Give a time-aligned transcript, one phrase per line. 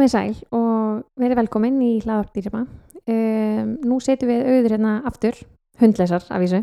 [0.00, 2.60] Komið sæl og verið velkomin í hlaðarpdýrjama.
[3.12, 5.36] Um, nú setjum við auður hérna aftur,
[5.76, 6.60] hundleisar af vísu,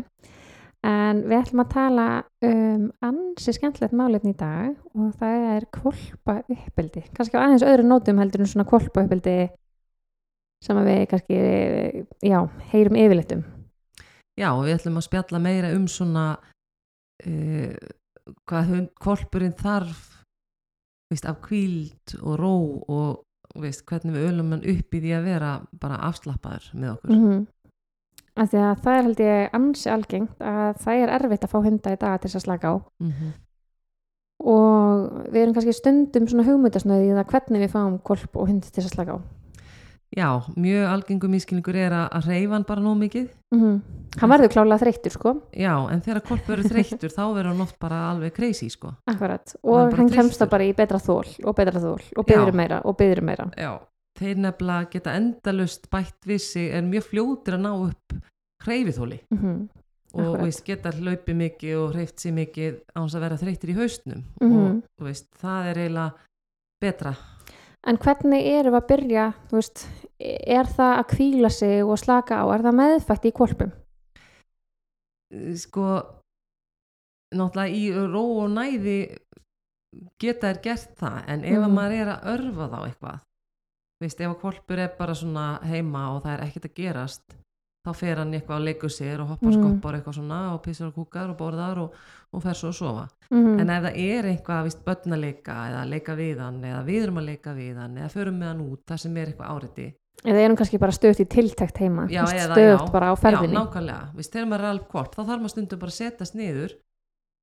[0.82, 2.06] en við ætlum að tala
[2.48, 7.04] um ansi skemmtilegt málefni í dag og það er kvolpa uppbyldi.
[7.14, 9.36] Kannski á aðeins öðru nótum heldur en svona kvolpa uppbyldi
[10.66, 11.38] sem við kannski,
[12.26, 12.40] já,
[12.74, 13.46] heyrum yfirleitum.
[14.34, 16.26] Já, við ætlum að spjalla meira um svona
[17.22, 17.70] uh,
[18.50, 20.02] hvað hund, kvolpurinn þarf
[21.14, 22.56] veist, af kvíld og ró
[22.90, 23.24] og
[23.62, 27.10] veist, hvernig við ölum hann upp í því að vera bara afslappaður með okkur.
[27.14, 27.46] Mm -hmm.
[28.38, 31.58] Af því að það er held ég ansi algengt að það er erfitt að fá
[31.64, 33.32] hunda í dag til þess að slaka á Mm -hmm.
[34.38, 38.62] og við erum kannski stundum svona hugmyndasnöði í það hvernig við fáum kvolp og hund
[38.62, 39.18] til þess að slaka á.
[40.16, 43.26] Já, mjög algengum ískilningur er að, reyfa hann bara nóg mikið.
[43.54, 43.80] Mm
[44.18, 47.76] Hann verður klálega þreyttur sko, Já, en þegar kvolpur eru þreyttur þá verður hann oft
[47.78, 48.94] bara alveg crazy sko.
[49.06, 52.26] akkurat, Hann og bara hann kemst það bara í betra þól og betra þól og
[52.26, 53.46] byður meira og byður meira.
[53.56, 53.78] Já.
[54.18, 58.16] Þeir nefnilega geta endalust bætt við sig en mjög fljótir að ná upp
[58.64, 59.68] hreyfithóli Mm
[60.14, 60.42] og Akkurat.
[60.46, 64.24] veist, geta hlaupið mikið og hreyft sig mikið á þess að vera þreyttir í haustnum
[64.40, 64.82] Mhm.
[65.00, 66.12] og veist, það er eiginlega
[66.80, 67.12] betra.
[67.86, 69.84] En hvernig erum við að byrja, veist,
[70.18, 73.70] er það að kvíla sig og slaka á, er það meðfætt í kvolpum?
[75.60, 75.86] sko
[77.36, 78.98] náttúrulega í ró og næði
[80.20, 81.74] geta er gert það en ef mm.
[81.74, 83.18] maður er að örfa þá eitthvað
[84.02, 87.36] veist, ef að kvolpur er bara svona heima og það er ekkert að gerast
[87.86, 89.58] þá fer hann eitthvað að leikur sér og hoppar Mhm.
[89.58, 89.62] mm.
[89.80, 91.92] skoppar eitthvað svona og pissar og kúkar og borðar og,
[92.32, 95.54] og fer svo að sofa Mm en ef það er eitthvað vist, börn að leika
[95.68, 98.60] eða leika við hann eða við erum að leika við hann eða förum með hann
[98.72, 99.88] út það sem er eitthvað áriði
[100.24, 102.90] Eða erum kannski bara stöðt í tiltækt heima, Já, stöðt já.
[102.90, 103.54] bara á Já, ferðinni.
[103.54, 106.72] nákvæmlega, Vist, þegar maður er alveg kvolp þá þarf maður stundum bara að setjast niður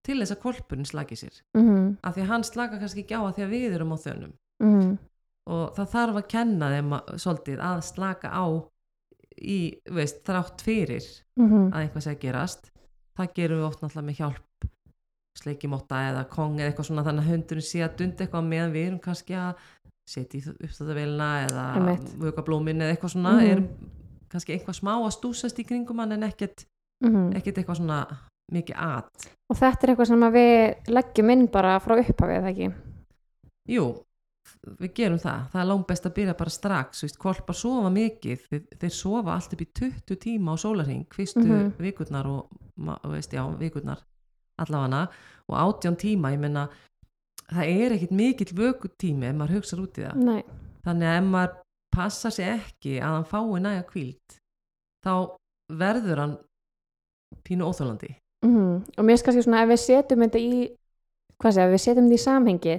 [0.04, 3.22] til þess að kvolpurinn slaki sér Mm af því að hann slaka kannski ekki á
[3.24, 4.98] að því að við erum á þönum -hmm.
[5.48, 8.46] og það þarf að kenna þeim að, svolítið að slaka á
[9.42, 9.60] í,
[9.92, 12.72] veist, þrátt fyrir Mm að eitthvað sé að gerast
[13.18, 14.68] það gerum við oft náttúrulega með hjálp
[15.36, 18.86] sleikimotta eða kong eða eitthvað svona þannig að hundurinn sé að dunda eitthvað meðan við
[18.88, 19.66] erum kannski að
[20.08, 21.66] setja í uppstæðavélina eða
[22.22, 23.52] vöka blómin eða eitthvað svona Mhm.
[23.52, 23.68] erum
[24.30, 26.66] kannski eitthvað smá að stúsast í kringum hann en ekkert,
[27.04, 27.36] -hmm.
[27.36, 28.08] ekkert eitthvað svona
[28.52, 32.50] mikið at Og þetta er eitthvað sem að við leggjum inn bara frá upphafið, eða
[32.50, 32.74] ekki?
[33.68, 34.05] Jú,
[34.80, 35.46] við gerum það.
[35.52, 37.04] Það er langt best að byrja bara strax.
[37.04, 38.42] Vist, kvolpar sofa mikið.
[38.50, 41.72] Þeir, þeir sofa allt upp í 20 tíma á sólarhing, fyrstu Mhm.
[41.78, 42.50] vikurnar og,
[43.04, 44.00] veist, já, vikurnar
[44.60, 45.10] allafana
[45.50, 46.70] og átján tíma, ég menna
[47.52, 50.16] það er ekkit mikill vökutími ef maður hugsaður út í það.
[50.16, 50.44] Nei.
[50.86, 51.56] Þannig að ef maður
[51.96, 54.40] passar sig ekki að hann fái næga kvíld,
[55.06, 55.38] þá
[55.72, 56.38] verður hann
[57.44, 58.16] pínu óþólandi.
[58.44, 60.76] Mm Og mér finnst kannski svona ef við setjum þetta í,
[61.42, 62.76] hvað segja, ef við setjum þetta í samhengi,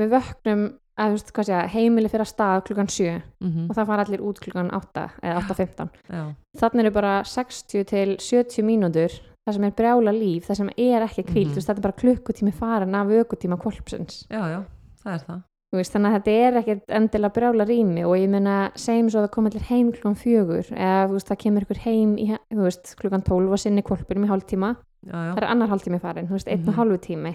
[0.00, 0.64] við vöknum
[0.98, 4.20] að, veist, hvað segja, heimili fyrir að stað klukkan 7 Mm og það fara allir
[4.22, 5.88] út klukkan 8 eða 8.15.
[6.10, 6.24] Já,
[6.60, 11.02] Þannig eru bara 60 til 70 mínútur það sem er brjála líf, það sem er
[11.08, 11.50] ekki Mhm.
[11.50, 14.26] þú veist, þetta er bara klukkutími farin af vökutíma kvolpsins.
[14.30, 14.62] já, já,
[15.04, 15.42] það er það.
[15.74, 19.24] Veist, þannig að þetta er ekkert endilega brjála rými og ég meina segjum svo að
[19.26, 23.24] það kom allir heim klukkan fjögur eða veist, það kemur ykkur heim í, veist, klukkan
[23.26, 26.76] 12 og sinni kvolpinum í hálftíma Já, það er annar hálftími farin, einn og Mhm.
[26.78, 27.34] hálfu tími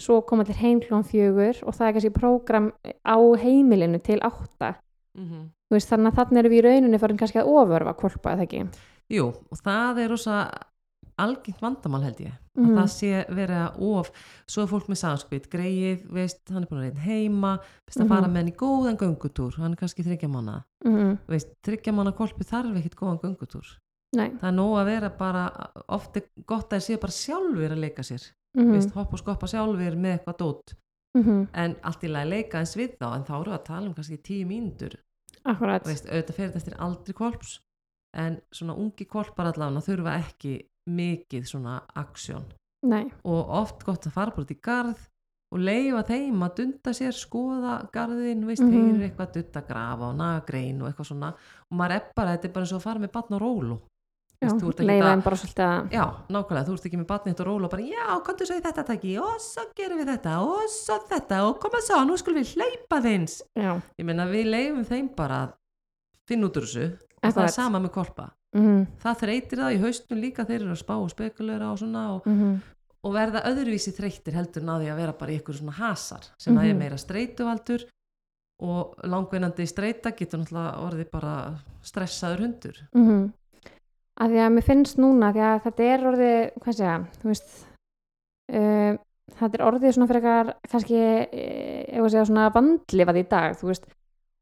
[0.00, 2.70] svo kom allir heim klukkan fjögur og það er kannski prógram
[3.06, 4.74] á heimilinu til átta.
[5.18, 8.32] Mm Þú veist, þannig að þannig erum við í rauninni farin kannski að ofurfa kvolpa,
[8.36, 8.60] eða ekki?
[9.10, 10.34] Jú, og það er rosa
[11.18, 12.68] algengt vandamál held ég Mhm.
[12.70, 14.10] að það sé vera of
[14.46, 18.04] svo er fólk með samskvít, greið veist, hann er búin að reyna heima veist, að
[18.04, 18.08] Mhm.
[18.08, 22.14] fara með hann í góðan göngutúr hann er kannski þryggja mánu mm veist, þryggja mánu
[22.14, 23.66] kolpi þarf ekkit góðan göngutúr.
[24.14, 27.72] Nei, það er nóg að vera bara oft er gott að þeir séu bara sjálfur
[27.72, 28.22] að leika sér
[28.56, 30.74] mm veist, hopp og skoppa sjálfur með eitthvað dót.
[31.16, 31.46] -hmm.
[31.54, 34.18] en allt í lagi leika eins við þá en þá eru að tala um kannski
[34.22, 34.96] tíu mínútur.
[35.44, 35.86] Akkurat.
[35.86, 37.60] Veist, auðvitað fer þetta eftir aldri kolps
[38.16, 40.54] en svona ungi kolpar allavega þurfa ekki
[40.90, 42.44] mikið svona aksjón.
[43.24, 45.08] Og oft gott að fara bara út í garð
[45.54, 48.72] og leifa þeim að dunda sér skoða garðin, veist, Mhm.
[48.72, 51.34] heyrir eitthvað dutta grafa og naga grein og eitthvað svona.
[51.70, 53.80] Og maður er bara, þetta er bara eins og að fara með batn á rólu
[54.40, 57.06] þú ert ekki leifa að- þeim bara svolítið að já, nákvæmlega, þú ert ekki með
[57.06, 59.98] batni eitt á rólu og bara, já, komdu svo í þetta taki og svo gerum
[59.98, 64.04] við þetta og svo þetta og koma svo, nú skulum við hleypa þeins Já, ég
[64.04, 65.52] meina, við leifum þeim bara að
[66.28, 66.86] finna út úr þessu
[67.22, 70.72] og það er sama með kolpa mm það þreytir það í haustun líka þeir eru
[70.72, 72.60] að spá og spekulera og svona og -hmm.
[73.04, 76.52] og verða öðruvísi þreyttir heldur en að að vera bara í ykkur svona hasar sem
[76.54, 76.62] mm -hmm.
[76.62, 76.70] Mhm.
[76.70, 77.84] er meira streytuvaldur
[78.62, 83.32] og langvinnandi streyta getur náttúrulega orðið bara stressaður hundur Mm -hmm.
[84.16, 87.50] Að því að mér finnst núna því að þetta er orðið hvað segja, þú veist
[88.52, 88.94] uh,
[89.36, 93.70] þetta er orðið svona frekar kannski, eh, ef að segja svona vandlifað í dag, þú
[93.72, 93.86] veist.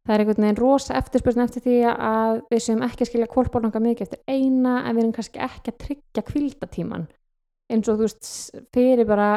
[0.05, 4.05] Það er einhvern veginn rosa eftirspurn eftir því að við séum ekki skilja kvolpálnanga mikið
[4.05, 7.07] eftir eina en við erum kannski ekki að tryggja kvildatíman
[7.73, 8.29] eins og þú veist
[8.77, 9.29] fyrir bara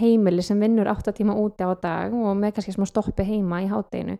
[0.00, 3.70] heimili sem vinnur 8 tíma úti á dag og með kannski smá stoppi heima í
[3.70, 4.18] hátteginu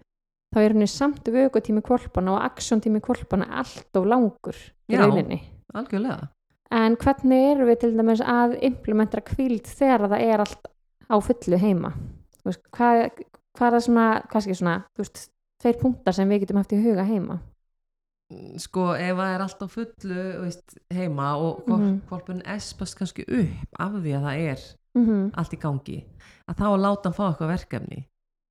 [0.55, 5.41] þá er henni samt vökutími kvolpana og aksjóntími kvolpana allt of langur í rauninni
[5.75, 6.29] algjörlega
[6.71, 10.67] en hvernig erum við til dæmis að implementera kvíld þegar það er allt
[11.09, 11.93] á fullu heima
[12.45, 13.11] veist, hvað,
[13.57, 15.31] hvað er það svona, kannski svona þú veist,
[15.63, 17.39] tveir punktar sem við getum haft í huga heima
[18.61, 21.81] sko ef það er allt á fullu veist, heima og Mhm.
[21.81, 24.61] mm kvolpun espast kannski upp af því að það er
[24.95, 25.31] mm -hmm.
[25.35, 26.05] allt í gangi
[26.49, 28.05] að þá að láta hann fá eitthvað verkefni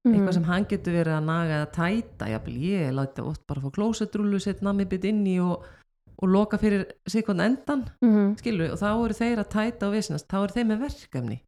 [0.05, 0.13] Mhm.
[0.15, 3.69] eitthvað sem hann getur verið að naga eða tæta, jafnvel ég láti oft bara fá
[3.71, 5.63] klósetrúlu, set namibit inn í og,
[6.17, 8.37] og loka fyrir hvern endan mm -hmm.
[8.37, 11.39] skilur, og þá eru þeir að tæta og vissinast, þá eru þeir með verkefni.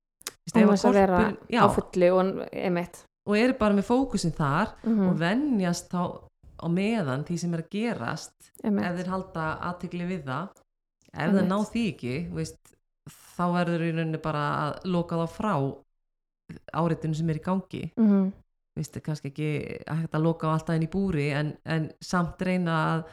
[0.46, 1.20] Vist, og að þess að vera
[1.64, 3.04] á fullu og einmitt.
[3.28, 6.22] Og eru bara með fókusin þar mm og venjast þá
[6.60, 10.48] á meðan því sem er að gerast einmitt, ef þeir halda aðtikli við það.
[11.10, 11.40] Ef Einmitt.
[11.40, 12.76] það ná því ekki veist,
[13.38, 15.54] þá verður í rauninni bara að loka þá frá
[16.74, 17.84] áritinu sem er í gangi.
[17.98, 18.32] Mm -hmm.
[18.78, 19.50] veist, kannski ekki
[19.88, 23.04] hægt að loka á alltaf inn í búri en, en samt reyna að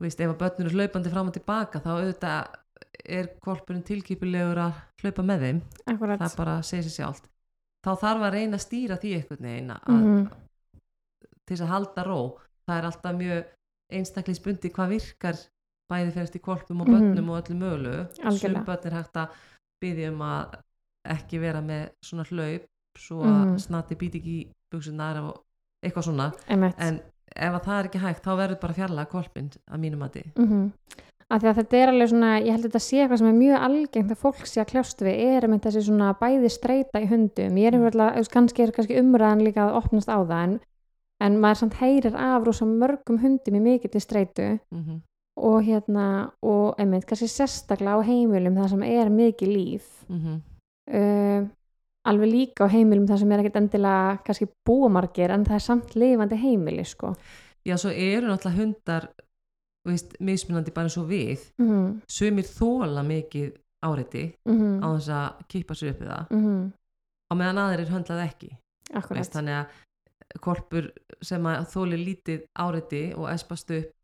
[0.00, 2.56] veist, ef að börnur er hlaupandi fram og tilbaka þá auðvitað
[3.04, 5.60] er kvolpurinn tilkipilegur að hlaupa með þeim
[5.94, 7.28] akkurat það bara segir sér sjálft
[7.84, 10.30] þá þarf að reyna að stýra því einhvern veginn að, Mhm.
[11.46, 12.20] til þess að halda ró
[12.68, 13.44] það er alltaf mjög
[13.92, 15.38] einstaklingsbundi hvað virkar
[15.90, 16.94] bæði fyrir eftir kvolpum og Mhm.
[16.94, 18.38] börnum og öllu mögulegu Algjörlega.
[18.38, 19.28] sum börn er hægt að
[19.82, 20.54] byggja um að
[21.04, 22.66] ekki vera með svona hlaup
[22.98, 23.58] svo að Mhm.
[23.58, 25.42] snati býti ekki buksunar og
[25.84, 26.32] eitthvað svona
[26.78, 27.00] en
[27.36, 30.02] ef að það er ekki hægt þá verður bara fjarlæga kvolpin að mínum
[30.36, 30.70] mm
[31.30, 33.36] að því að þetta er alveg svona ég held að þetta sé eitthvað sem er
[33.36, 37.06] mjög algengt að fólk sé að kljást við er með þessi svona bæði streyta í
[37.10, 37.80] hundum ég er Mm.
[37.80, 38.30] umverðlega, mm.
[38.34, 40.60] kannski er kannski umræðan líka að opnast á það en,
[41.20, 45.00] en maður samt heyrir af rosa mörgum hundum í mikill í streytu mm -hmm.
[45.36, 50.18] og hérna og einmitt kannski sérstaklega á heimilum þar sem er mikið líf Mm
[50.90, 51.46] uh,
[52.10, 55.96] alveg líka á heimilum þar sem er ekkert endilega kannski búamargir en það er samt
[55.96, 57.14] lifandi heimili sko.
[57.66, 59.10] Já svo eru náttúrulega hundar
[59.86, 61.52] veist, mismunandi bara og við.
[61.58, 62.00] Mm -hmm.
[62.08, 63.52] sumir þóla mikið
[63.82, 66.26] áreiti Mm á þess að kippa sér upp við það.
[66.30, 66.72] -hmm.
[67.30, 68.50] á meðan aðrir höndlað ekki.
[69.10, 69.66] Veist, þannig að
[70.40, 70.92] korpur
[71.22, 73.99] sem að þóli lítið áreiti og espast upp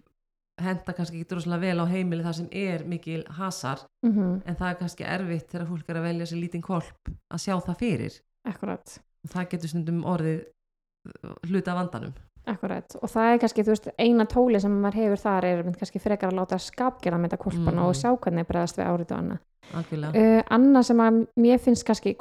[0.63, 4.69] henda kannski ekki droslega vel á heimili þar sem er mikil hasar mm en það
[4.71, 8.21] er kannski erfitt þegar fólk er að velja sér lítinn korp að sjá það fyrir.
[8.49, 8.99] Akkurat.
[9.27, 12.15] Og það getur stundum orðið uh, hluta vandanum.
[12.47, 15.99] Akkurat, og það er kannski, þú veist, eina tóli sem maður hefur þar er kannski
[15.99, 17.87] frekar að láta skapgera mynda kvolpana Mhm.
[17.89, 19.41] og sjá hvernig bregðast við árið og annað.
[20.15, 22.15] Uh, annað sem að mér finnst kannski,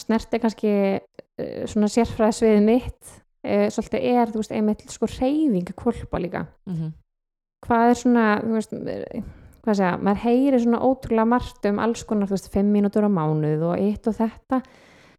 [0.00, 3.10] snerti kannski uh, svona sérfræðsviðið mitt,
[3.44, 6.46] uh, svolítið er, þú veist, einmitt sko reyfing kvolpa líka.
[6.66, 6.92] mm
[7.64, 8.74] Hvað er svona, þú veist,
[9.64, 13.10] hvað að, maður heyri svona ótrúlega margt um alls konar, þú veist, fimm mínútur á
[13.10, 14.60] mánuð og eitt og þetta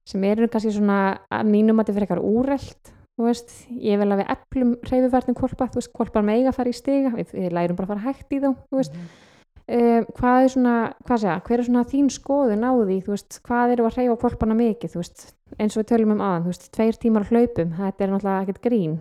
[0.08, 1.00] sem eru kannski svona
[1.34, 5.68] að mínum að þetta frekar úrelt þú veist, ég vil að við eflum reyfifærtum kvolpa,
[5.72, 8.42] þú veist, kvolpar mega fara í stiga við, við lærum bara að fara hægt í
[8.44, 12.72] þá þú veist, um, hvað er svona hvað segja, hver er svona þín skoðun á
[12.78, 15.26] því þú veist, hvað eru að reyfa kvolpana mikið þú veist,
[15.58, 18.64] eins og við tölum um aðan þú veist, tveir tímar hlaupum, þetta er náttúrulega ekkert
[18.70, 19.00] grín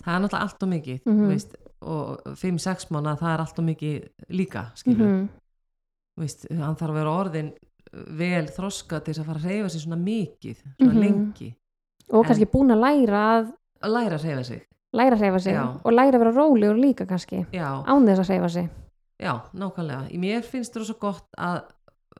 [0.00, 1.54] það er náttúrulega allt og mikið mm veist,
[1.84, 5.28] og 5-6 mánu það er allt og mikið líka skilur, mhm,
[6.20, 7.52] veist, hann þarf að vera orðin
[8.18, 11.00] vel þroska til þess að fara að reyfa sig svona mikið, svona Mhm.
[11.04, 11.54] lengi.
[12.12, 14.62] Og En- kannski búin að læra að að læra að reyfa sig.
[14.94, 18.28] læra að reyfa sig og læra að vera rólegur líka kannski já, án þess að
[18.28, 18.70] reyfa sig.
[19.20, 20.10] Já, nákvæmlega.
[20.10, 21.62] Í mér finnst það svo gott að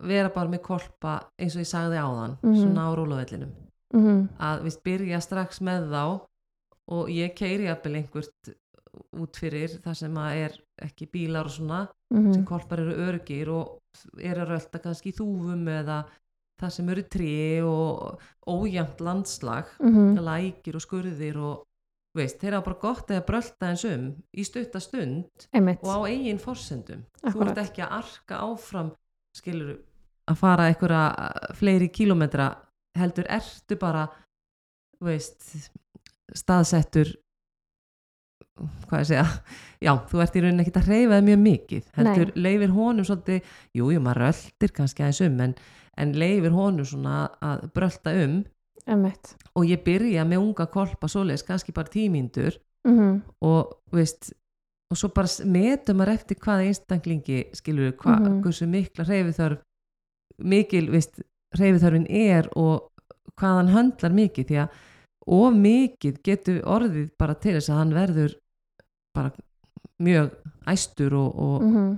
[0.00, 2.54] vera bara með kolpa eins og ég sagði áðan Mhm.
[2.56, 3.50] svona á rólavellinum
[3.94, 6.20] mm að við byrja strax með þá
[6.88, 8.54] og ég keiri jafnvel einhvert
[9.20, 11.80] út fyrir það sem að er ekki bílar og svona
[12.12, 12.34] -hmm.
[12.34, 13.80] sem kolpar eru örgir og
[14.18, 16.04] eru að rölda kannski í þúfum eða
[16.60, 21.64] það sem eru tré og ójæmt landslag mm lækir og skurðir og
[22.14, 25.98] veist, þeir hafa bara gott eða brölda eins um í stutta stund einmitt, og á
[26.06, 27.50] eigin forsendum þú Akkúrat.
[27.50, 28.92] ert ekki að arka áfram
[29.36, 29.78] skilur
[30.30, 32.52] að fara einhverja fleiri kílómetra
[32.98, 34.06] heldur ertu bara
[34.98, 35.70] þú veist
[36.34, 37.10] staðsettur
[38.88, 39.24] hvað ég segja
[39.82, 43.40] já, þú ert í rauninni ekkert að hreyfa það mjög mikið heldur leifir honum svolítið
[43.74, 45.54] jú, jú, maður röldir kannski aðeins um en,
[45.98, 48.36] en leifir honum svona að brölda um.
[48.86, 49.34] Einmitt.
[49.56, 54.32] Og ég byrja með unga kolpa svoleiðis kannski bara tímíndur mm og veist
[54.92, 58.42] og svo bara metum maður eftir hvaða einstaklingi skilur við, hva, Mhm.
[58.44, 59.62] hversu mikla reyfiþörf
[60.44, 61.22] mikil, veist,
[61.58, 62.90] reyfiþörfin er og
[63.40, 64.46] hvað hann höndlar mikið.
[64.50, 64.68] Því að
[65.26, 68.34] of mikið getur orðið bara til þess að hann verður
[69.14, 69.30] bara
[70.02, 70.34] mjög
[70.68, 71.94] æstur og, og, mm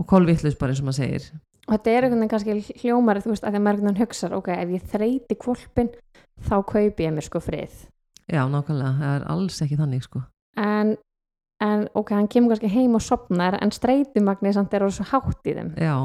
[0.00, 1.28] og kolvillus bara eins og maður segir.
[1.68, 4.02] Og þetta er einhvern veginn kannski hljómarið þú veist að því að maður einhvern veginn
[4.02, 5.92] hugsar ok, ef ég þreyti kvolpin
[6.48, 7.76] þá kaupi ég mér sko frið.
[8.30, 10.22] Já nákvæmlega, það er alls ekki þannig sko.
[10.60, 10.94] En,
[11.66, 15.50] en ok, hann kemur kannski heim og sopnar en streytumagnið samt er orðið svo hátt
[15.50, 15.70] í þeim.
[15.76, 15.96] Já,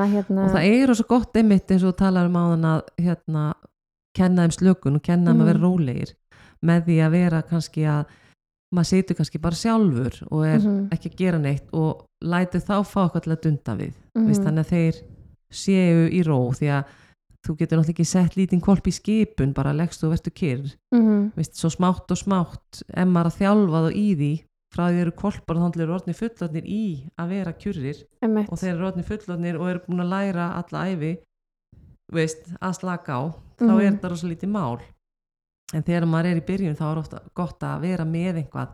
[0.00, 2.82] hérna og það er svo gott einmitt eins og þú talar um á þann að
[3.06, 3.46] hérna,
[4.14, 5.66] kenna þeim slökun og kenna þeim að vera Mhm.
[5.68, 6.12] rólegir
[6.62, 8.04] með því að vera kannski að
[8.74, 12.76] maður situr kannski bara sjálfur og er Mhm, ekki að gera neitt og lætur þá
[12.86, 15.02] fá eitthvað til að dunda við mhm, Veist, þannig að þeir
[15.52, 16.84] séu í ró því að
[17.42, 21.32] þú getur náttúrulega ekki sett lítinn kolp í skipun bara leggst og verður kyrr mhm,
[21.36, 24.32] Veist, svo smátt og smátt ef maður að þjálfa þá í því
[24.72, 26.84] frá því þeir eru kolpar og þannig eru orðnir fullorðnir í
[27.20, 27.52] að vera
[28.22, 28.48] einmitt.
[28.52, 31.18] og þeir eru orðnir fullorðnir og eru búin að læra alla æfi
[32.12, 33.22] veist, að slaka á
[33.58, 33.80] þá Mhm.
[33.80, 34.80] er þetta rosa lítið mál
[35.74, 38.68] en þegar maður er í byrjun þá er ofta gott að vera með einhvað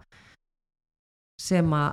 [1.38, 1.92] sem að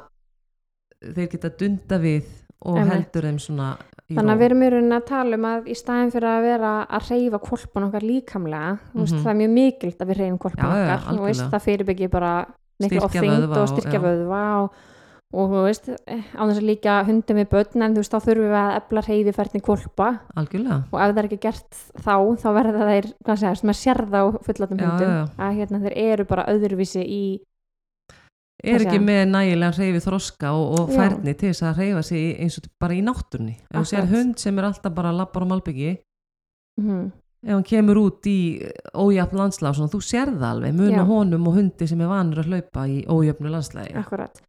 [1.15, 2.25] þeir geta dunda við
[2.65, 2.93] og Einmitt.
[2.95, 3.75] heldur þeim svona
[4.05, 6.71] Þannig að við erum í rauninni að tala um að í staðin fyrir að vera
[6.93, 9.23] að reyfa kvolpun okkar líkamlega, mm veist, Mhm.
[9.23, 12.09] það er mjög mikilt að við reyfum kvolpun Já, já, okkar þú veist, það fyrirbyggir
[12.11, 12.33] bara
[12.75, 14.03] Styrkja ofþyngd og styrkja já.
[14.05, 14.69] vöðva og,
[15.35, 18.45] og þú veist, á þess að líka hundum við börn en þú veist, þá þurfum
[18.45, 20.11] við að efla reyfifærni kvolpa
[20.41, 20.77] algjörlega.
[20.91, 24.23] Og ef það er ekki gert þá, þá verða þeir, hvað segja, sem að sérða
[24.23, 25.27] á fullatum Já, hundum, já, já.
[25.47, 27.25] að hérna þeir eru bara öðruvísi í,
[28.63, 32.57] er ekki með nægilega hreyfi þroska og, og færni til þess að hreyfa sig eins
[32.61, 33.59] og bara í náttúrunni.
[33.69, 35.91] Ef þú sér hund sem er alltaf bara að labbar á malbyggi
[36.81, 37.05] mm,
[37.45, 38.39] ef hann kemur út í
[38.97, 42.85] ójöfn svona, þú sér það alveg, muna honum og hundi sem er vanur að hlaupa
[42.89, 44.41] í ójöfnu landslægi akkurat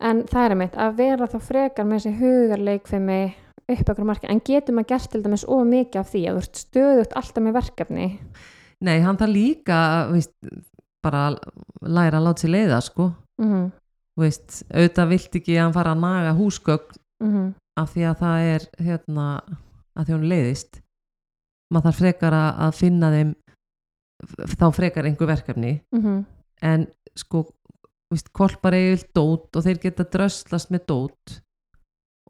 [0.00, 3.20] en það er mitt, að vera þá frekar með þessi hugarleikfimi
[3.70, 6.44] upp okkur marki, en getur maður gert til dæmis of mikið af því að þú
[6.44, 8.08] ert stöðugt alltaf með verkefni?
[8.80, 9.80] Nei, hann þarf líka
[10.10, 10.34] veist,
[11.04, 11.38] bara að
[11.86, 13.68] læra að láta sér leiða sko, mm
[14.18, 17.44] Þú veist, auðvitað vilt ekki að hann fara að naga húsgögn -hmm.
[17.80, 19.26] af því að það er hérna,
[19.96, 20.80] að því hún leiðist.
[21.72, 23.30] Maður þarf frekar að, finna þeim
[24.60, 25.72] þá frekar einhver verkefni.
[25.94, 26.26] Mm
[26.60, 26.86] en
[27.18, 27.44] sko
[28.34, 31.36] kolpar eigild dót og þeir geta dröslast með dót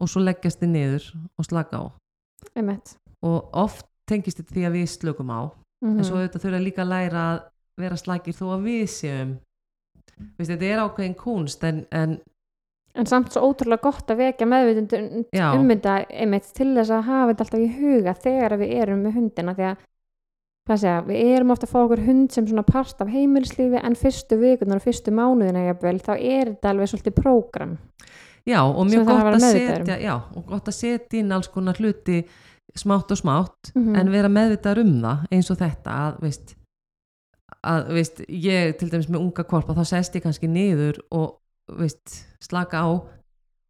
[0.00, 1.06] og svo leggjast þið niður
[1.37, 1.84] og slaka á.
[2.56, 2.96] Einmitt.
[3.25, 5.40] Og oft tengist þetta því að við slökum á
[5.80, 7.38] mm en svo auðvitað þurfa líka að læra að
[7.80, 9.30] vera slakir þó að við séum.
[10.37, 12.18] Vist, þetta er ákveðin kunst en, en
[12.99, 14.94] en samt svo ótrúlega gott að vekja meðvitund
[15.38, 19.54] ummynda einmitt til þess að hafa þetta alltaf í huga þegar við erum með hundina
[19.56, 19.84] því að
[20.78, 24.36] segja, við erum ofta að fá okkur hund sem svona part af heimilislífi en fyrstu
[24.38, 27.78] vikunar og fyrstu mánuðina jafnvel, þá er þetta alveg svolítið prógram
[28.46, 29.86] já og mjög að gott vera að meðvitaður um.
[29.86, 32.24] setja já, og gott að setja inn alls konar hluti
[32.78, 33.96] smátt og smátt Mhm.
[33.96, 36.54] en vera meðvitaður um það eins og þetta að veist
[37.66, 41.36] að veist, ég til dæmis með unga korpa þá sest ég kannski niður og
[41.76, 42.88] veist, slaka á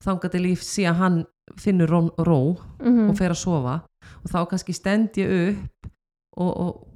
[0.04, 1.18] þangað til ég sé að hann
[1.58, 3.80] finnur ró, ró mm og fer að sofa
[4.22, 5.90] og þá kannski stend ég upp
[6.36, 6.86] og, og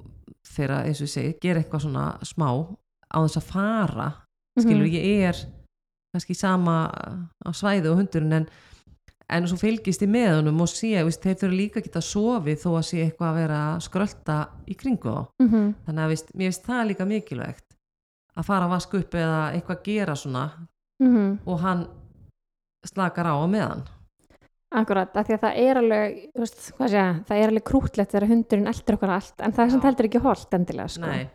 [0.77, 2.49] að eins og ég segi, gera eitthvað svona smá
[3.15, 4.09] á þess að fara
[4.55, 4.63] Mhm.
[4.63, 5.37] skilur ég er
[6.15, 6.75] kannski sama
[7.43, 8.47] á svæði og hundurinn en,
[9.29, 12.61] en svo fylgist ég með honum og sé, veist, þeir þurfa líka að geta sofið
[12.63, 14.37] þó að sé eitthvað að vera að skrölda
[14.69, 15.75] í kringu þá -hmm.
[15.87, 17.77] þannig að veist, mér finnst það líka mikilvægt
[18.37, 20.51] að fara að vaska upp eða eitthvað gera svona
[21.03, 21.87] Mm og hann
[22.87, 23.83] slakar á á meðan
[24.75, 28.71] Akkurat, af því að það er alveg veist, sé, það er alveg krútlegt þegar hundurinn
[28.73, 31.07] eldur okkur allt, en það er samt heldur ekki holt endilega, sko.
[31.07, 31.28] Nei.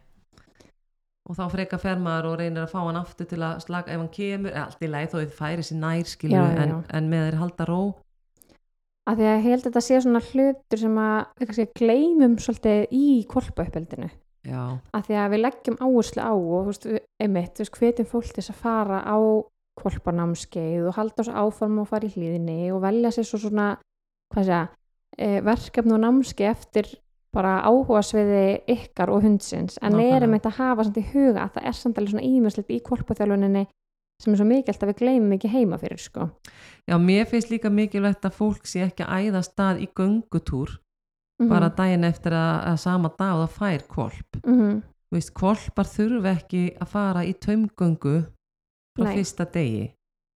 [1.30, 4.02] og þá freka fer maður og reynir að fá hann aftur til að slaka ef
[4.02, 7.42] hann kemur, allt í leið þó þið færi sér nær já, en, en með þeir
[7.44, 7.82] halda ró
[9.10, 12.36] Af því að ég held að þetta sé svona hlutur sem að við kannski gleymum
[12.38, 14.10] svolítið í kvolpauppheldinu.
[14.46, 16.86] já, Af því að við leggjum áherslu á og þú veist,
[17.24, 19.18] einmitt, þú veist, hvetjum fólk til þess að fara á
[19.80, 23.78] kvolpanámskeið og halda svo áform og fara í hlýðinni og velja sér svo svona,
[24.34, 24.60] hvað sé,
[25.18, 26.92] e, verkefni og námskeið eftir
[27.34, 30.16] bara áhuga sviði ykkar og hundsins en Nákvæmlega.
[30.18, 32.80] erum þetta að hafa samt í huga að það er samt alveg svona ímjömslegt í
[32.88, 33.66] kvolpaþjálfuninni
[34.20, 36.30] sem er svo mikilvægt að við gleymum ekki heima fyrir sko.
[36.90, 40.78] já, mér finnst líka mikilvægt að fólk sé ekki að æða stað í göngutúr
[41.40, 41.48] Mhm.
[41.50, 44.82] bara daginn eftir að, að sama dag það fær kolp Mhm.
[45.10, 48.28] Þú veist, kolpar þurfa ekki að fara í taumgöngu
[49.00, 49.16] frá Nei.
[49.18, 49.86] fyrsta degi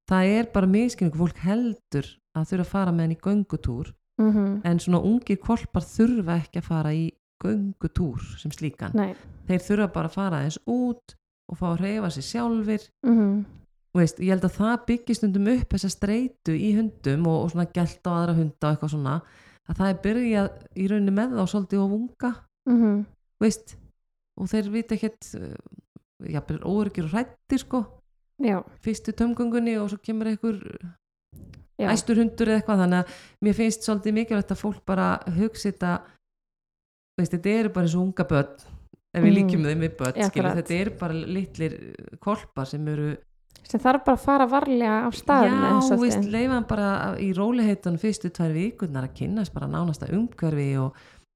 [0.09, 4.61] það er bara miskynningu, fólk heldur að þurfa að fara með hann í göngutúr Mhm.
[4.63, 7.11] en svona ungir kolpar þurfa ekki að fara í
[7.43, 9.15] göngutúr sem slíkan Nei.
[9.47, 11.15] þeir þurfa bara að fara eins út
[11.49, 13.45] og fá að reyfa sér sjálfur Mhm.
[13.93, 17.51] Þú veist, ég held að það byggist stundum upp þessa streitu í hundum og, og
[17.51, 19.21] svona gælt á aðra hunda og eitthvað svona
[19.69, 22.31] að það er byrjað í rauninni með þá svolítið of unga
[22.67, 23.05] Mhm.
[23.39, 23.75] veist
[24.37, 25.29] og þeir vita ekkert
[26.25, 27.85] jafnvel óryggir og hrættir sko
[28.41, 30.59] já, fyrstu tömgöngunni og svo kemur einhver
[31.79, 32.81] já, æstur hundur eða eitthvað.
[32.83, 33.07] Þannig að
[33.41, 36.01] mér finnst svolítið mikilvægt að fólk bara hugsi þetta
[37.19, 38.55] veist, þetta eru bara eins og unga börn.
[39.13, 39.35] Ef við Mhm.
[39.37, 40.55] líkjum þeim við börn akkurat.
[40.57, 41.73] þetta eru bara litlir
[42.19, 43.17] kolpar sem eru
[43.63, 48.51] sem þarf bara að fara varlega á staðin já, hann bara í róliheitunum fyrstu tvær
[48.51, 50.93] vikurnar að kynnast bara nánasta umhverfi og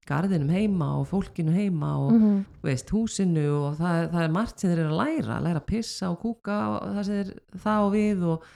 [0.08, 2.38] garðinum heima og fólkinu heima og mm
[2.68, 6.10] veist, húsinu og það, það er margt sem þeir eru að læra, læra að pissa
[6.10, 8.48] og kúka og það sem þeir það og við og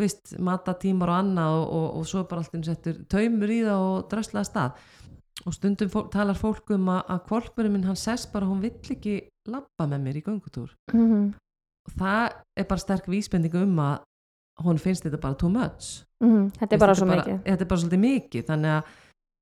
[0.00, 3.98] veist, matatímar og annað og, og, og svo bara alltaf settur taumur í það og
[4.12, 4.86] drösslaða stað.
[5.48, 8.76] Og stundum fólk, talar fólk um að, að kvolpurinn minn hann sess bara hún vill
[8.76, 9.16] ekki
[9.48, 10.70] labba með mér í göngutúr.
[10.92, 11.32] -hmm.
[11.88, 12.24] og það
[12.56, 14.02] er bara sterk vísbending um að
[14.64, 16.04] hún finnst þetta bara too much.
[16.22, 16.50] Mhm.
[16.58, 17.38] þetta er bara mikið.
[17.44, 18.84] þetta er bara svolítið mikið þannig að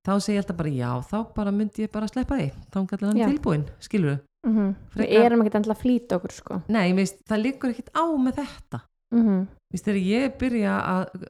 [0.08, 2.48] þá segi ég alltaf bara já þá bara myndi ég bara sleppa því.
[2.72, 3.28] Þá kallar hann Já.
[3.28, 6.60] tilbúin, skilur við mm við Frekar- erum ekki endla að flýta okkur sko.
[6.72, 8.80] Nei, veist, það liggur ekkit á með þetta.
[9.14, 11.26] Mm Vist, þegar ég byrja að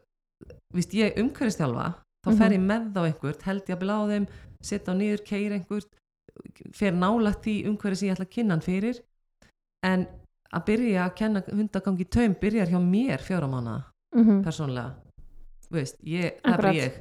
[0.75, 1.87] vist, ég umhverfistjálfa
[2.23, 2.39] þá Mhm.
[2.39, 4.27] fer ég með á einhvert held ég að bila á þeim
[4.63, 5.89] setja á niður, keir einhvert
[6.73, 9.01] fer nálagt því umhverfi sem ég ætla að kynna hann fyrir.
[9.83, 10.07] En
[10.55, 14.43] að byrja að kenna hundagangi taum byrjar hjá mér fjóra mánuða -hmm.
[14.45, 14.95] persónlega
[15.71, 16.93] Vist, ég, það er ég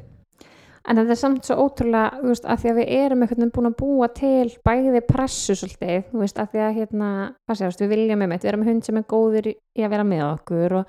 [0.87, 3.53] En þetta er samt svo ótrúlega, þú veist, að því að við erum einhvern veginn
[3.57, 7.09] búin að búa til bæði pressu svolítið, þú veist, að því að hérna,
[7.43, 10.23] hvað segast, við viljum með við erum hund sem er góður í að vera með
[10.29, 10.85] okkur og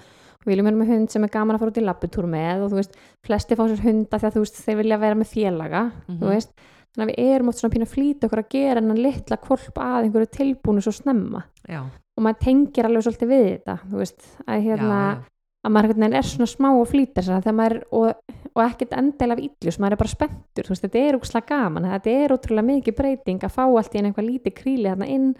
[0.47, 2.71] við viljum vera með hund sem er gaman að fara út í labbitúr með og
[2.73, 2.95] þú veist,
[3.27, 6.19] flesti fá sér hunda því að þú veist, þeir vilja vera með félaga, Mhm.
[6.23, 6.53] þú veist,
[6.95, 9.37] þannig að við erum oft svona pínu að flýta okkur að gera en að litla
[9.37, 13.97] kvolp að einhverju tilbúinu svo snemma já, og maður tengir alveg svolítið við þetta, þú
[13.99, 15.38] veist, að hérna, já, já.
[15.67, 19.35] Að maður er svona smá og flýta sér þegar maður er, og, og ekkert endel
[19.35, 19.45] af
[19.75, 22.99] sem maður er bara spenntur, þú veist, þetta er úkslega gaman þetta er útrúlega mikið
[23.01, 25.31] breyting að fá allt í einu eitthvað lítið kríli þarna inn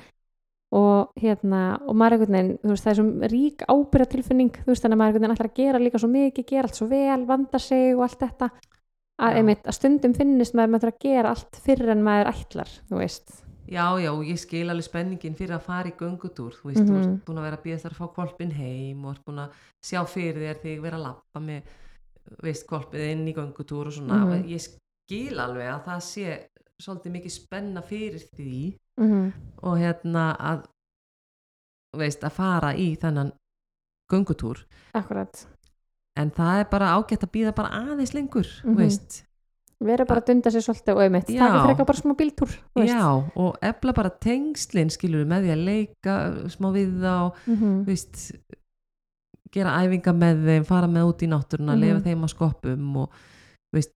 [0.79, 3.65] og hérna og maður er veist, það er svo rík
[4.67, 7.21] veist, þannig að maður veginn ætlar að gera líka svo mikið, gera allt svo vel,
[7.29, 8.51] vanda sig og allt þetta,
[9.23, 13.01] að, einmitt, að stundum finnist maður maður að gera allt fyrir en maður ætlar, þú
[13.01, 16.95] veist Já, já, ég skil alveg spenningin fyrir að fara í göngutúr, þú veist, þú
[16.95, 17.03] Mhm.
[17.03, 19.51] ert búin að vera að býða þar að fá kvolpin heim og ert búin að
[19.85, 21.63] sjá fyrir þér þig vera að lappa með,
[22.43, 24.49] veist, kvolpið inn í göngutúr og svona, Mhm.
[24.49, 26.47] ég skil alveg að það sé
[26.81, 30.65] svolítið mikið spenna fyrir því mm og hérna að,
[31.97, 33.33] veist, að fara í þennan
[34.11, 35.47] göngutúr, akkurat,
[36.17, 38.75] en það er bara ágætt að býða bara aðeins lengur, Mhm.
[38.75, 39.23] þú veist,
[39.87, 41.39] erum bara að dunda sér svolítið og einmitt, Já.
[41.47, 42.51] taka frekar bara smá bíltúr
[42.83, 43.03] já,
[43.37, 46.15] og efla bara tengslin, skilur með því að leika
[46.51, 47.85] smá við þá, Mhm.
[47.85, 48.33] þú veist
[49.55, 51.81] gera æfinga með þeim, fara með út í náttúruna Mhm.
[51.81, 53.11] lefa þeim að skoppum og
[53.73, 53.93] veist,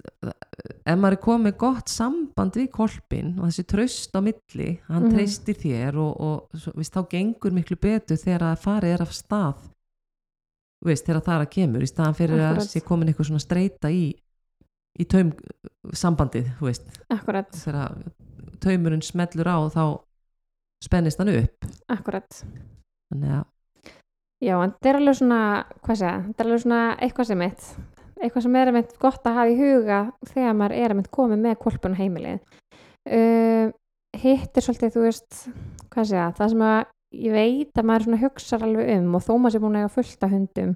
[0.86, 5.12] ef maður er komið gott samband við kolpin og þessi tröst á milli, hann Mhm.
[5.16, 9.56] treystir þér og, og veist, þá gengur miklu betur þegar að farið er af stað
[10.84, 12.68] veist, þegar það er að kemur í staðan fyrir að Akkurat.
[12.70, 14.14] sé komin eitthvað svona streyta í
[15.00, 15.32] í taum
[15.96, 17.00] sambandið, þú veist.
[17.12, 17.96] Akkurat, þegar
[18.62, 19.84] taumurinn smellur á þá
[20.82, 21.72] spennist hann upp.
[21.92, 22.42] Akkurat.
[23.12, 23.48] Þannig að
[24.42, 25.40] Já, en þetta er alveg svona,
[25.86, 27.66] hvað segja, þetta er alveg svona eitthvað sem eitt,
[28.18, 29.98] eitthvað sem er einmitt gott að hafa í huga
[30.32, 32.40] þegar maður er einmitt komið með kolpun á heimilið.
[33.06, 33.70] Uh,
[34.18, 35.44] hitt er svolítið, þú veist,
[35.94, 36.80] hvað segja, það sem að
[37.22, 39.94] ég veit að maður svona hugsar alveg um og þó maður sé búin að eiga
[39.94, 40.74] fullt af hundum,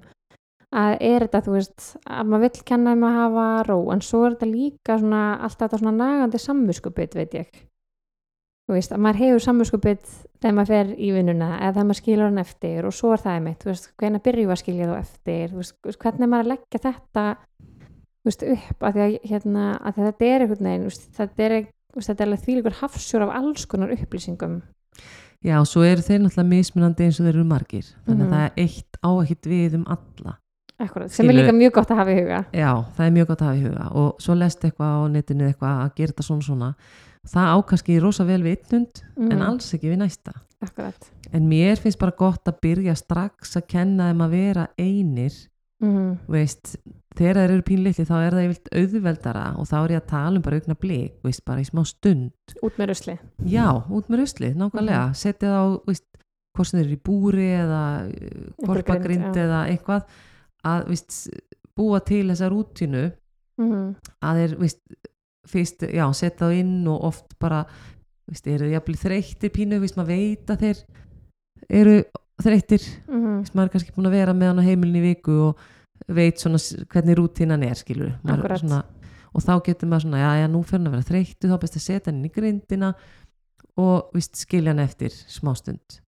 [0.77, 4.19] að er þetta, þú veist, að maður vill kenna um að hafa ró, en svo
[4.27, 7.63] er þetta líka svona, alltaf þetta svona nagandi samviskupið, veit ég.
[8.67, 10.09] Þú veist, að maður hefur samviskupið
[10.43, 13.37] þegar maður fer í vinnuna eða þegar maður skilur hann eftir og svo er það
[13.37, 16.45] einmitt, þú veist, hvernig byrjum við að skilja þú eftir, þú veist, hvernig er maður
[16.45, 17.23] að leggja þetta,
[18.17, 20.89] þú veist, upp að að, hérna, að þetta er einhvern veginn,
[21.21, 21.55] þetta er,
[21.95, 24.59] þetta er alveg þvílíkur hafsjór af alls konar upplýsingum.
[25.45, 28.33] Já, svo eru þeir náttúrulega mismunandi eins og þeir eru margir þannig að Mhm.
[28.33, 30.37] það er eitt á ekkit við um alla
[30.79, 32.39] Akkurat, sem er líka mjög gott að hafa í huga.
[32.53, 35.47] Já, það er mjög gott að hafa í huga og svo lest eitthvað á netinu
[35.49, 36.69] eitthvað að gera þetta svona svona
[37.27, 41.09] það ákast rosa vel við einn hund en Mhm, alls ekki við næsta Akkurat.
[41.33, 45.33] en mér finnst bara gott að byrja strax að kenna þeim að vera einir
[45.79, 46.75] Mm veist,
[47.15, 50.35] þegar þeir eru pínlitli þá er það yfirlt auðveldara og þá er ég að tala
[50.37, 52.31] um bara augna blik, veist, bara í smá stund
[52.63, 53.19] Út með rusli.
[53.45, 55.13] Já, út með rusli, nákvæmlega Mhm.
[55.15, 56.03] setja þá, veist,
[56.57, 57.83] hvort sem þeir eru í búri eða
[58.65, 59.45] korpagrind grind, já.
[59.45, 60.03] eða eitthvað
[60.67, 61.21] að veist,
[61.77, 63.07] búa til þessa rútinu
[63.57, 64.81] Mm að þeir veist,
[65.47, 67.63] fyrst, já, setja þá inn og oft bara
[68.27, 70.81] veist, eru jafnvel þreyttir pínu, veist, maður veit að þeir
[71.79, 71.95] eru
[72.43, 72.83] þreyttir.
[73.07, 73.39] -hmm.
[73.39, 75.63] veist, maður er kannski búin að vera með hann á heimilin í viku og
[76.07, 76.59] veit svona
[76.91, 78.83] hvernig rútínan er skilur maður, svona,
[79.33, 81.79] og þá getur maður svona, já, já, nú fyrir hann að vera þreyttu þá best
[81.79, 82.91] að setja hann inn í grindina
[83.77, 86.01] og víst, skilja hann eftir smástund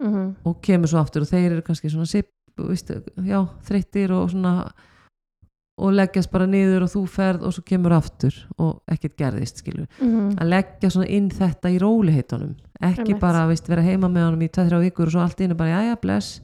[0.00, 2.08] mhm, og kemur svo aftur og þeir eru kannski svona
[2.54, 2.90] sip, víst,
[3.26, 4.72] já, þreyttir og svona
[5.74, 9.88] og leggjast bara niður og þú ferð og svo kemur aftur og ekkert gerðist skilur
[9.98, 13.20] mhm, að leggja svona inn þetta í róliheitunum ekki Einmitt.
[13.22, 15.98] bara víst, vera heima með honum í 2-3 vikur og svo allt innu bara jæja
[16.02, 16.40] bless.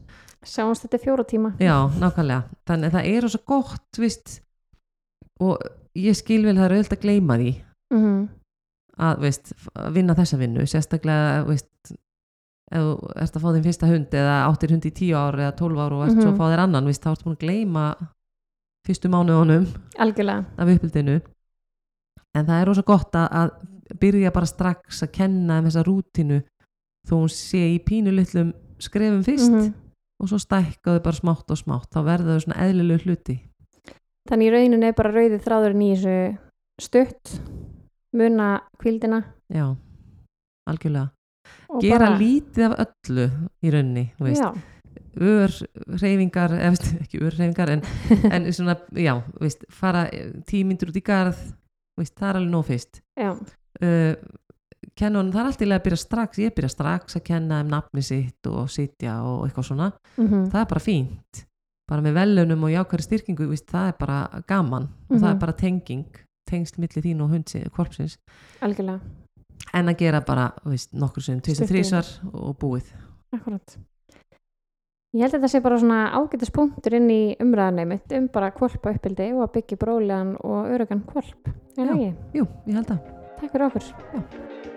[0.46, 1.52] Sjáumst þetta fjóra tíma.
[1.60, 2.46] Já nákvæmlega.
[2.68, 4.38] Þannig að það er svo gott víst,
[5.40, 5.60] og
[5.98, 7.50] ég skil vel það er auðvitað að gleyma því.
[7.92, 8.22] Mhm,
[9.00, 9.52] að veist,
[9.96, 11.92] vinna þessa vinnu sérstaklega veist,
[12.70, 15.56] ef þú ert að fá þinn fyrsta hund eða áttir hund í 10 ár eða
[15.58, 16.38] 12 ár og ert svo að Mhm.
[16.38, 17.84] fá þér annan veist, þá ertu búin að gleyma
[18.86, 19.66] fyrstu mánuðunum
[19.98, 20.44] algjörlega.
[20.58, 21.20] af uppbyldinu.
[22.34, 23.50] En það er rosa gott að,
[24.00, 26.42] byrja bara strax að kenna þeim þessa rútínu
[27.08, 29.74] þó hún sé í pínu litlum skrefum fyrst Mhm.
[30.20, 31.90] og svo stækkaðu bara smátt og smátt.
[31.90, 33.40] Þá verða þau svona eðlilegu hluti.
[34.28, 36.38] Þannig í rauninu er bara rauðið þráðurinn í þessu
[36.80, 37.40] stutt
[38.14, 39.76] muna kvildina já,
[40.68, 41.10] algjörlega
[41.68, 43.26] og gera bara, lítið af öllu
[43.62, 44.42] í rauninni þú veist.
[44.42, 44.50] já,
[45.20, 45.54] ör
[46.00, 47.82] reyfingar eða veist, ekki ör reyfingar en,
[48.34, 50.06] en svona, já, veist, fara
[50.46, 51.38] tímyndur út í garð
[51.98, 53.02] veist, það er alveg nóg fyrst.
[53.20, 54.14] Uh,
[54.96, 58.02] kenna honum, það er alltaf að byrja strax ég byrja strax að kenna um nafni
[58.04, 59.90] sitt og sitja og eitthvað svona.
[60.16, 61.44] Mhm, það er bara fínt,
[61.90, 65.30] bara með velunum og jákværi styrkingu, veist, það er bara gaman og það Mhm.
[65.34, 66.06] er bara tenging
[66.50, 68.16] tengsl milli þín og hundsi, korpsins.
[68.62, 69.00] Algjörlega
[69.74, 72.90] en að gera bara, veist, nokkur sem tvisar þrísar og búið
[73.30, 73.76] Akkurat.
[75.14, 78.50] Ég held að þetta sé bara svona ágætis punktur inn í umræðanum mitt um bara
[78.54, 81.50] kvolpa uppbildi og að byggja brólegan og örugan kvolp.
[81.78, 81.94] Er Já.
[81.94, 82.10] ekki?
[82.38, 83.08] jú, ég held að
[83.40, 83.86] Takk fyrir okkur.
[84.12, 84.69] Já.